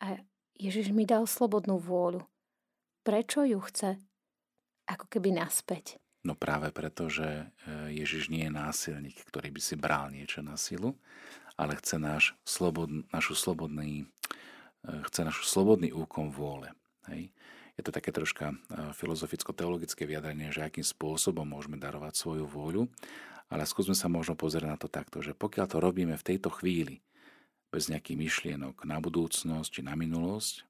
a 0.04 0.18
Ježiš 0.58 0.90
mi 0.90 1.06
dal 1.06 1.24
slobodnú 1.24 1.78
vôľu. 1.78 2.26
Prečo 3.06 3.46
ju 3.46 3.62
chce 3.62 3.96
ako 4.90 5.06
keby 5.06 5.38
naspäť? 5.38 6.02
No 6.26 6.34
práve 6.34 6.74
preto, 6.74 7.06
že 7.06 7.24
e, 7.24 7.94
Ježiš 7.94 8.28
nie 8.28 8.50
je 8.50 8.52
násilník, 8.52 9.16
ktorý 9.30 9.54
by 9.54 9.60
si 9.62 9.74
bral 9.78 10.10
niečo 10.10 10.42
na 10.42 10.58
silu, 10.58 10.98
ale 11.58 11.74
chce 11.76 11.98
náš 11.98 12.38
slobod, 12.46 12.86
našu 13.10 13.34
slobodný, 13.34 14.06
eh, 14.86 15.02
chce 15.10 15.26
našu 15.26 15.44
slobodný 15.44 15.90
úkon 15.90 16.30
vôle. 16.30 16.70
Hej. 17.10 17.34
Je 17.74 17.82
to 17.82 17.90
také 17.90 18.14
troška 18.14 18.54
eh, 18.54 18.94
filozoficko-teologické 18.94 20.06
vyjadrenie, 20.06 20.54
že 20.54 20.62
akým 20.62 20.86
spôsobom 20.86 21.44
môžeme 21.44 21.76
darovať 21.76 22.14
svoju 22.14 22.46
vôľu, 22.46 22.86
ale 23.50 23.66
skúsme 23.66 23.98
sa 23.98 24.06
možno 24.06 24.38
pozrieť 24.38 24.70
na 24.70 24.78
to 24.78 24.86
takto, 24.86 25.18
že 25.18 25.34
pokiaľ 25.34 25.66
to 25.66 25.82
robíme 25.82 26.14
v 26.14 26.26
tejto 26.26 26.54
chvíli, 26.54 27.02
bez 27.68 27.92
nejakých 27.92 28.16
myšlienok 28.16 28.88
na 28.88 28.96
budúcnosť 28.96 29.68
či 29.68 29.80
na 29.84 29.92
minulosť, 29.92 30.64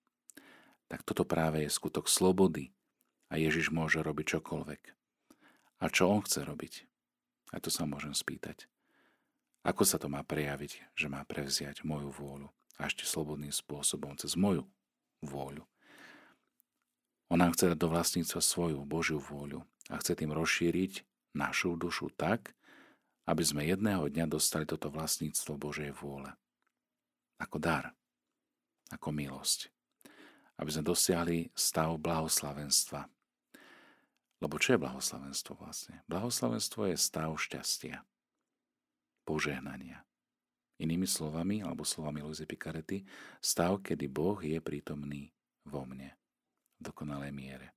tak 0.90 1.06
toto 1.06 1.22
práve 1.22 1.62
je 1.62 1.70
skutok 1.70 2.10
slobody 2.10 2.74
a 3.30 3.38
Ježiš 3.38 3.70
môže 3.70 4.02
robiť 4.02 4.38
čokoľvek. 4.38 4.82
A 5.78 5.84
čo 5.92 6.10
on 6.10 6.26
chce 6.26 6.42
robiť? 6.42 6.74
A 7.54 7.62
to 7.62 7.70
sa 7.70 7.86
môžem 7.86 8.12
spýtať. 8.16 8.66
Ako 9.66 9.82
sa 9.82 9.98
to 9.98 10.06
má 10.06 10.22
prejaviť, 10.22 10.94
že 10.94 11.10
má 11.10 11.26
prevziať 11.26 11.82
moju 11.82 12.14
vôľu 12.14 12.48
a 12.78 12.86
ešte 12.86 13.02
slobodným 13.02 13.50
spôsobom 13.50 14.14
cez 14.14 14.38
moju 14.38 14.62
vôľu? 15.24 15.66
On 17.28 17.36
nám 17.36 17.52
chce 17.52 17.74
dať 17.74 17.78
do 17.78 17.92
vlastníctva 17.92 18.40
svoju 18.40 18.78
Božiu 18.88 19.20
vôľu 19.20 19.66
a 19.92 20.00
chce 20.00 20.16
tým 20.16 20.32
rozšíriť 20.32 21.04
našu 21.36 21.76
dušu 21.76 22.08
tak, 22.16 22.54
aby 23.28 23.44
sme 23.44 23.68
jedného 23.68 24.08
dňa 24.08 24.24
dostali 24.24 24.64
toto 24.64 24.88
vlastníctvo 24.88 25.60
Božej 25.60 25.92
vôle. 25.92 26.32
Ako 27.36 27.60
dar, 27.60 27.92
ako 28.88 29.12
milosť. 29.12 29.68
Aby 30.56 30.70
sme 30.72 30.88
dosiahli 30.88 31.38
stav 31.52 31.92
blahoslavenstva. 32.00 33.04
Lebo 34.40 34.56
čo 34.56 34.74
je 34.74 34.82
blahoslavenstvo 34.82 35.60
vlastne? 35.60 36.00
Blahoslavenstvo 36.08 36.88
je 36.88 36.96
stav 36.96 37.30
šťastia 37.36 38.00
požehnania. 39.28 40.00
Inými 40.80 41.04
slovami, 41.04 41.60
alebo 41.60 41.84
slovami 41.84 42.24
Luise 42.24 42.48
Picarety, 42.48 43.04
stav, 43.44 43.84
kedy 43.84 44.08
Boh 44.08 44.40
je 44.40 44.56
prítomný 44.64 45.28
vo 45.68 45.84
mne 45.84 46.16
v 46.80 46.88
dokonalej 46.88 47.32
miere. 47.36 47.76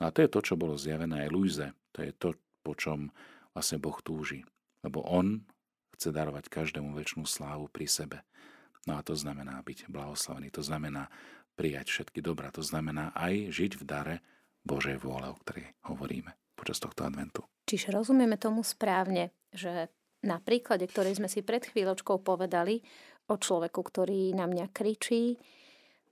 No 0.00 0.08
a 0.08 0.14
to 0.14 0.24
je 0.24 0.32
to, 0.32 0.40
čo 0.40 0.56
bolo 0.56 0.80
zjavené 0.80 1.28
aj 1.28 1.32
Luise. 1.34 1.68
To 1.92 2.00
je 2.00 2.16
to, 2.16 2.32
po 2.64 2.72
čom 2.72 3.12
vlastne 3.52 3.76
Boh 3.76 3.98
túži. 4.00 4.40
Lebo 4.80 5.04
On 5.04 5.44
chce 5.92 6.08
darovať 6.16 6.48
každému 6.48 6.96
väčšinu 6.96 7.28
slávu 7.28 7.68
pri 7.68 7.84
sebe. 7.84 8.18
No 8.88 8.96
a 8.96 9.04
to 9.04 9.12
znamená 9.12 9.60
byť 9.60 9.92
blahoslavený, 9.92 10.48
to 10.48 10.64
znamená 10.64 11.12
prijať 11.52 11.92
všetky 11.92 12.24
dobrá, 12.24 12.48
to 12.48 12.64
znamená 12.64 13.12
aj 13.12 13.52
žiť 13.52 13.76
v 13.76 13.84
dare 13.84 14.16
Božej 14.64 14.96
vôle, 15.04 15.28
o 15.28 15.36
ktorej 15.44 15.76
hovoríme 15.84 16.32
počas 16.56 16.80
tohto 16.80 17.04
adventu. 17.04 17.44
Čiže 17.68 17.92
rozumieme 17.92 18.40
tomu 18.40 18.64
správne, 18.64 19.36
že 19.52 19.92
na 20.24 20.38
príklade, 20.40 20.84
ktorý 20.84 21.16
sme 21.16 21.28
si 21.28 21.40
pred 21.40 21.64
chvíľočkou 21.64 22.20
povedali 22.20 22.80
o 23.30 23.34
človeku, 23.38 23.80
ktorý 23.80 24.36
na 24.36 24.44
mňa 24.44 24.72
kričí, 24.72 25.40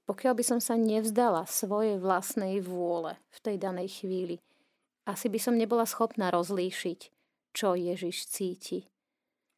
pokiaľ 0.09 0.33
by 0.37 0.45
som 0.45 0.61
sa 0.61 0.75
nevzdala 0.77 1.45
svojej 1.45 2.01
vlastnej 2.01 2.65
vôle 2.65 3.21
v 3.29 3.39
tej 3.45 3.57
danej 3.61 4.03
chvíli 4.03 4.41
asi 5.09 5.33
by 5.33 5.41
som 5.41 5.57
nebola 5.57 5.89
schopná 5.89 6.29
rozlíšiť, 6.29 7.01
čo 7.57 7.73
Ježiš 7.73 8.29
cíti. 8.29 8.85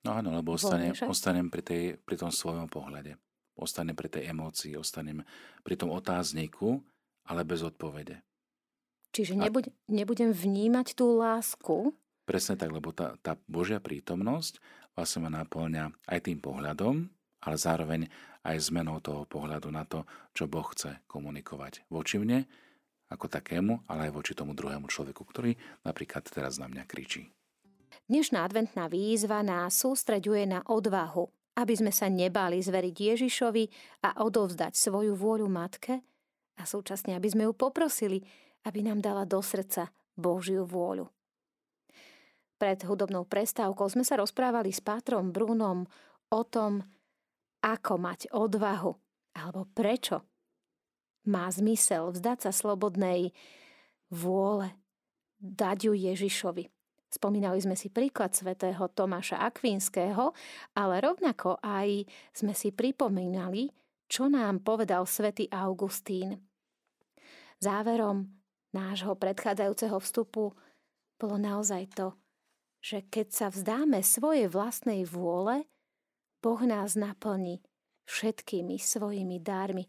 No 0.07 0.14
áno, 0.14 0.30
lebo 0.30 0.54
ostanem, 0.54 0.95
ostanem 1.11 1.50
pri, 1.50 1.62
tej, 1.66 1.83
pri 1.99 2.16
tom 2.16 2.30
svojom 2.30 2.71
pohľade. 2.71 3.19
Ostanem 3.59 3.99
pri 3.99 4.09
tej 4.09 4.30
emócii, 4.30 4.78
ostanem 4.78 5.21
pri 5.66 5.75
tom 5.76 5.92
otázniku, 5.92 6.80
ale 7.28 7.45
bez 7.45 7.61
odpovede. 7.66 8.23
Čiže 9.11 9.37
nebudem 9.90 10.30
vnímať 10.30 10.95
tú 10.95 11.19
lásku? 11.19 11.92
Presne 12.31 12.55
tak, 12.55 12.71
lebo 12.71 12.95
tá, 12.95 13.19
tá 13.19 13.35
Božia 13.51 13.83
prítomnosť 13.83 14.63
vlastne 14.95 15.27
ma 15.27 15.43
naplňa 15.43 15.91
aj 16.07 16.31
tým 16.31 16.39
pohľadom, 16.39 17.11
ale 17.43 17.57
zároveň 17.59 18.07
aj 18.47 18.71
zmenou 18.71 19.03
toho 19.03 19.27
pohľadu 19.27 19.75
na 19.75 19.83
to, 19.83 20.07
čo 20.31 20.47
Boh 20.47 20.63
chce 20.71 21.03
komunikovať 21.11 21.91
voči 21.91 22.23
mne, 22.23 22.47
ako 23.11 23.27
takému, 23.27 23.83
ale 23.91 24.07
aj 24.07 24.15
voči 24.15 24.39
tomu 24.39 24.55
druhému 24.55 24.87
človeku, 24.87 25.27
ktorý 25.27 25.59
napríklad 25.83 26.23
teraz 26.31 26.63
na 26.63 26.71
mňa 26.71 26.87
kričí. 26.87 27.27
Dnešná 28.07 28.47
adventná 28.47 28.87
výzva 28.87 29.43
nás 29.43 29.75
sústreďuje 29.83 30.47
na 30.47 30.63
odvahu, 30.71 31.27
aby 31.59 31.75
sme 31.75 31.91
sa 31.91 32.07
nebáli 32.07 32.63
zveriť 32.63 32.95
Ježišovi 32.95 33.65
a 34.07 34.23
odovzdať 34.23 34.79
svoju 34.79 35.19
vôľu 35.19 35.51
matke 35.51 35.99
a 36.55 36.63
súčasne, 36.63 37.19
aby 37.19 37.27
sme 37.27 37.51
ju 37.51 37.59
poprosili, 37.59 38.23
aby 38.63 38.87
nám 38.87 39.03
dala 39.03 39.27
do 39.27 39.43
srdca 39.43 39.91
Božiu 40.15 40.63
vôľu. 40.63 41.11
Pred 42.61 42.85
hudobnou 42.85 43.25
prestávkou 43.25 43.88
sme 43.88 44.05
sa 44.05 44.21
rozprávali 44.21 44.69
s 44.69 44.85
Pátrom 44.85 45.33
Brunom 45.33 45.88
o 46.29 46.43
tom, 46.45 46.85
ako 47.64 47.97
mať 47.97 48.29
odvahu, 48.37 48.93
alebo 49.33 49.64
prečo 49.73 50.29
má 51.33 51.49
zmysel 51.49 52.12
vzdať 52.12 52.38
sa 52.45 52.52
slobodnej 52.52 53.33
vôle, 54.12 54.76
dať 55.40 55.88
ju 55.88 55.93
Ježišovi. 55.97 56.69
Spomínali 57.09 57.64
sme 57.64 57.81
si 57.81 57.88
príklad 57.88 58.37
svätého 58.37 58.93
Tomáša 58.93 59.40
Akvinského, 59.40 60.37
ale 60.76 60.95
rovnako 61.00 61.64
aj 61.64 62.05
sme 62.37 62.52
si 62.52 62.76
pripomínali, 62.76 63.73
čo 64.05 64.29
nám 64.29 64.61
povedal 64.61 65.09
svätý 65.09 65.49
Augustín. 65.49 66.45
Záverom 67.57 68.29
nášho 68.76 69.17
predchádzajúceho 69.17 69.97
vstupu 69.97 70.52
bolo 71.17 71.37
naozaj 71.40 71.88
to, 71.97 72.20
že 72.81 73.05
keď 73.07 73.27
sa 73.29 73.47
vzdáme 73.53 74.01
svojej 74.01 74.49
vlastnej 74.49 75.05
vôle, 75.05 75.69
Boh 76.41 76.61
nás 76.65 76.97
naplní 76.97 77.61
všetkými 78.09 78.81
svojimi 78.81 79.37
dármi. 79.39 79.85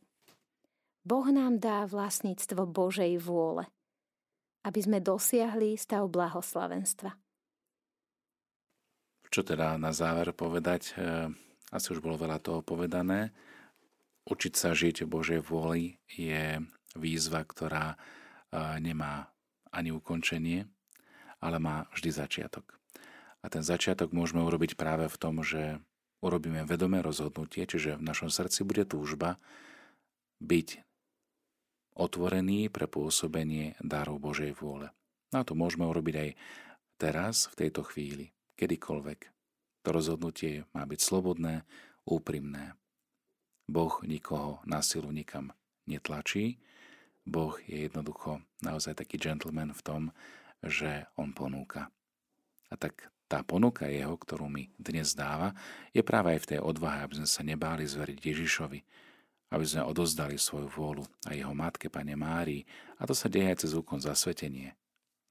Boh 1.02 1.26
nám 1.32 1.58
dá 1.58 1.88
vlastníctvo 1.88 2.68
Božej 2.70 3.18
vôle, 3.18 3.66
aby 4.68 4.80
sme 4.84 5.00
dosiahli 5.02 5.80
stav 5.80 6.06
blahoslavenstva. 6.12 7.18
Čo 9.32 9.42
teda 9.48 9.80
na 9.80 9.96
záver 9.96 10.36
povedať? 10.36 10.92
E, 10.92 11.32
asi 11.72 11.88
už 11.96 12.04
bolo 12.04 12.20
veľa 12.20 12.44
toho 12.44 12.60
povedané. 12.60 13.32
Učiť 14.28 14.54
sa 14.54 14.76
žiť 14.76 15.08
Božej 15.08 15.40
vôli 15.40 15.96
je 16.12 16.60
výzva, 17.00 17.48
ktorá 17.48 17.96
e, 17.96 17.98
nemá 18.84 19.32
ani 19.72 19.96
ukončenie, 19.96 20.68
ale 21.40 21.58
má 21.64 21.88
vždy 21.96 22.12
začiatok. 22.12 22.81
A 23.42 23.50
ten 23.50 23.66
začiatok 23.66 24.14
môžeme 24.14 24.46
urobiť 24.46 24.78
práve 24.78 25.10
v 25.10 25.18
tom, 25.18 25.42
že 25.42 25.82
urobíme 26.22 26.62
vedomé 26.70 27.02
rozhodnutie, 27.02 27.66
čiže 27.66 27.98
v 27.98 28.06
našom 28.06 28.30
srdci 28.30 28.62
bude 28.62 28.86
túžba 28.86 29.42
byť 30.42 30.86
otvorený 31.98 32.70
pre 32.70 32.86
pôsobenie 32.86 33.76
darov 33.82 34.22
Božej 34.22 34.54
vôle. 34.58 34.94
No 35.34 35.42
a 35.42 35.48
to 35.48 35.58
môžeme 35.58 35.90
urobiť 35.90 36.16
aj 36.18 36.30
teraz, 37.02 37.50
v 37.50 37.66
tejto 37.66 37.82
chvíli, 37.82 38.30
kedykoľvek. 38.62 39.20
To 39.82 39.90
rozhodnutie 39.90 40.70
má 40.78 40.86
byť 40.86 41.00
slobodné, 41.02 41.66
úprimné. 42.06 42.78
Boh 43.66 43.94
nikoho 44.06 44.62
na 44.70 44.86
silu 44.86 45.10
nikam 45.10 45.56
netlačí. 45.90 46.62
Boh 47.26 47.58
je 47.66 47.90
jednoducho 47.90 48.42
naozaj 48.62 48.98
taký 48.98 49.18
gentleman 49.18 49.74
v 49.74 49.82
tom, 49.82 50.02
že 50.62 51.10
on 51.18 51.34
ponúka. 51.34 51.90
A 52.70 52.78
tak 52.78 53.10
tá 53.32 53.48
ponuka 53.48 53.88
jeho, 53.88 54.20
ktorú 54.20 54.52
mi 54.52 54.68
dnes 54.76 55.16
dáva, 55.16 55.56
je 55.96 56.04
práve 56.04 56.36
aj 56.36 56.40
v 56.44 56.50
tej 56.52 56.60
odvahe, 56.60 57.08
aby 57.08 57.24
sme 57.24 57.30
sa 57.32 57.48
nebáli 57.48 57.88
zveriť 57.88 58.20
Ježišovi, 58.20 58.80
aby 59.56 59.64
sme 59.64 59.88
odozdali 59.88 60.36
svoju 60.36 60.68
vôľu 60.68 61.08
a 61.24 61.32
jeho 61.32 61.56
matke, 61.56 61.88
Pane 61.88 62.20
Márii, 62.20 62.68
a 63.00 63.08
to 63.08 63.16
sa 63.16 63.32
deje 63.32 63.56
aj 63.56 63.58
cez 63.64 63.72
úkon 63.72 64.04
zasvetenie. 64.04 64.76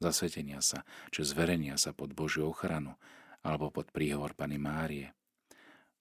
Zasvetenia 0.00 0.64
sa, 0.64 0.88
či 1.12 1.28
zverenia 1.28 1.76
sa 1.76 1.92
pod 1.92 2.16
Božiu 2.16 2.48
ochranu, 2.48 2.96
alebo 3.44 3.68
pod 3.68 3.92
príhovor 3.92 4.32
Pani 4.32 4.56
Márie. 4.56 5.12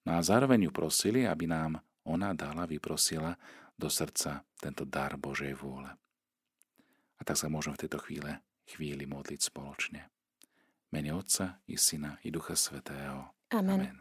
No 0.07 0.15
a 0.15 0.23
zároveň 0.23 0.67
ju 0.67 0.71
prosili, 0.71 1.27
aby 1.27 1.51
nám 1.51 1.83
ona 2.07 2.31
dala, 2.31 2.63
vyprosila 2.63 3.35
do 3.75 3.91
srdca 3.91 4.47
tento 4.55 4.87
dar 4.87 5.19
Božej 5.19 5.51
vôle. 5.51 5.91
A 7.19 7.21
tak 7.27 7.35
sa 7.35 7.51
môžem 7.51 7.75
v 7.75 7.83
tejto 7.83 7.99
chvíle, 7.99 8.39
chvíli 8.71 9.03
modliť 9.03 9.51
spoločne. 9.51 10.07
Mene 10.89 11.13
Otca 11.13 11.61
i 11.69 11.77
Syna 11.77 12.17
i 12.25 12.33
Ducha 12.33 12.57
Svetého. 12.57 13.33
Amen. 13.53 13.79
Amen. 13.81 13.97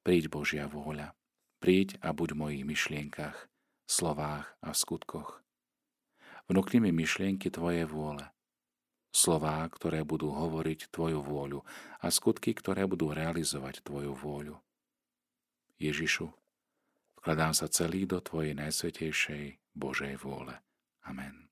Príď 0.00 0.32
Božia 0.32 0.64
vôľa, 0.64 1.12
Príď 1.56 1.96
a 2.04 2.12
buď 2.12 2.36
v 2.36 2.40
mojich 2.40 2.64
myšlienkach, 2.68 3.48
slovách 3.88 4.46
a 4.60 4.76
skutkoch. 4.76 5.40
Vnúkni 6.46 6.78
mi 6.78 6.92
myšlienky 6.92 7.50
Tvoje 7.50 7.88
vôle, 7.88 8.22
slová, 9.10 9.64
ktoré 9.66 10.04
budú 10.04 10.30
hovoriť 10.30 10.92
Tvoju 10.92 11.24
vôľu 11.24 11.64
a 11.98 12.06
skutky, 12.12 12.52
ktoré 12.52 12.84
budú 12.84 13.10
realizovať 13.10 13.82
Tvoju 13.82 14.12
vôľu. 14.14 14.56
Ježišu, 15.80 16.28
vkladám 17.18 17.56
sa 17.56 17.66
celý 17.72 18.04
do 18.04 18.20
Tvojej 18.20 18.52
najsvetejšej 18.54 19.58
Božej 19.74 20.20
vôle. 20.20 20.54
Amen. 21.02 21.48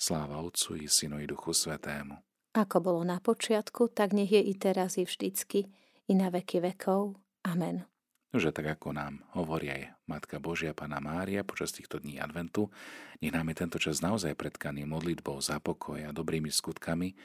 Sláva 0.00 0.40
Otcu 0.40 0.80
i 0.80 0.88
Synu 0.88 1.20
i 1.20 1.28
Duchu 1.28 1.52
Svetému. 1.52 2.29
Ako 2.50 2.82
bolo 2.82 3.06
na 3.06 3.22
počiatku, 3.22 3.94
tak 3.94 4.10
nech 4.10 4.34
je 4.34 4.42
i 4.42 4.54
teraz 4.58 4.98
i 4.98 5.06
vždycky, 5.06 5.70
i 6.10 6.12
na 6.18 6.34
veky 6.34 6.58
vekov. 6.58 7.14
Amen 7.46 7.90
že 8.30 8.54
tak 8.54 8.78
ako 8.78 8.94
nám 8.94 9.26
hovorí 9.34 9.74
aj 9.74 9.82
Matka 10.06 10.38
Božia 10.38 10.70
Pana 10.70 11.02
Mária 11.02 11.42
počas 11.42 11.74
týchto 11.74 11.98
dní 11.98 12.22
adventu, 12.22 12.70
nech 13.18 13.34
nám 13.34 13.50
je 13.50 13.56
tento 13.58 13.78
čas 13.82 13.98
naozaj 13.98 14.38
predkaný 14.38 14.86
modlitbou 14.86 15.42
za 15.42 15.58
pokoj 15.58 15.98
a 15.98 16.14
dobrými 16.14 16.46
skutkami, 16.46 17.18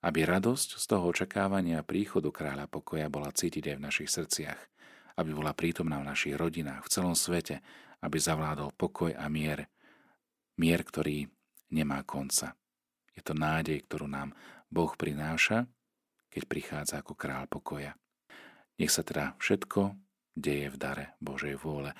aby 0.00 0.24
radosť 0.24 0.80
z 0.80 0.84
toho 0.88 1.12
očakávania 1.12 1.84
príchodu 1.84 2.32
kráľa 2.32 2.72
pokoja 2.72 3.12
bola 3.12 3.28
cítiť 3.28 3.68
aj 3.68 3.76
v 3.76 3.84
našich 3.84 4.08
srdciach, 4.08 4.60
aby 5.20 5.30
bola 5.36 5.52
prítomná 5.52 6.00
v 6.00 6.08
našich 6.08 6.36
rodinách, 6.40 6.88
v 6.88 6.92
celom 6.92 7.12
svete, 7.12 7.60
aby 8.00 8.16
zavládol 8.16 8.72
pokoj 8.80 9.12
a 9.12 9.28
mier. 9.28 9.68
Mier, 10.56 10.80
ktorý 10.80 11.28
nemá 11.68 12.00
konca. 12.08 12.56
Je 13.12 13.20
to 13.20 13.36
nádej, 13.36 13.84
ktorú 13.84 14.08
nám 14.08 14.32
Boh 14.68 14.92
prináša, 14.92 15.64
keď 16.28 16.42
prichádza 16.44 16.94
ako 17.00 17.16
král 17.16 17.48
pokoja. 17.48 17.96
Nech 18.76 18.92
sa 18.92 19.00
teda 19.00 19.32
všetko 19.40 19.96
deje 20.36 20.68
v 20.68 20.76
dare 20.76 21.06
Božej 21.24 21.56
vôle. 21.56 21.96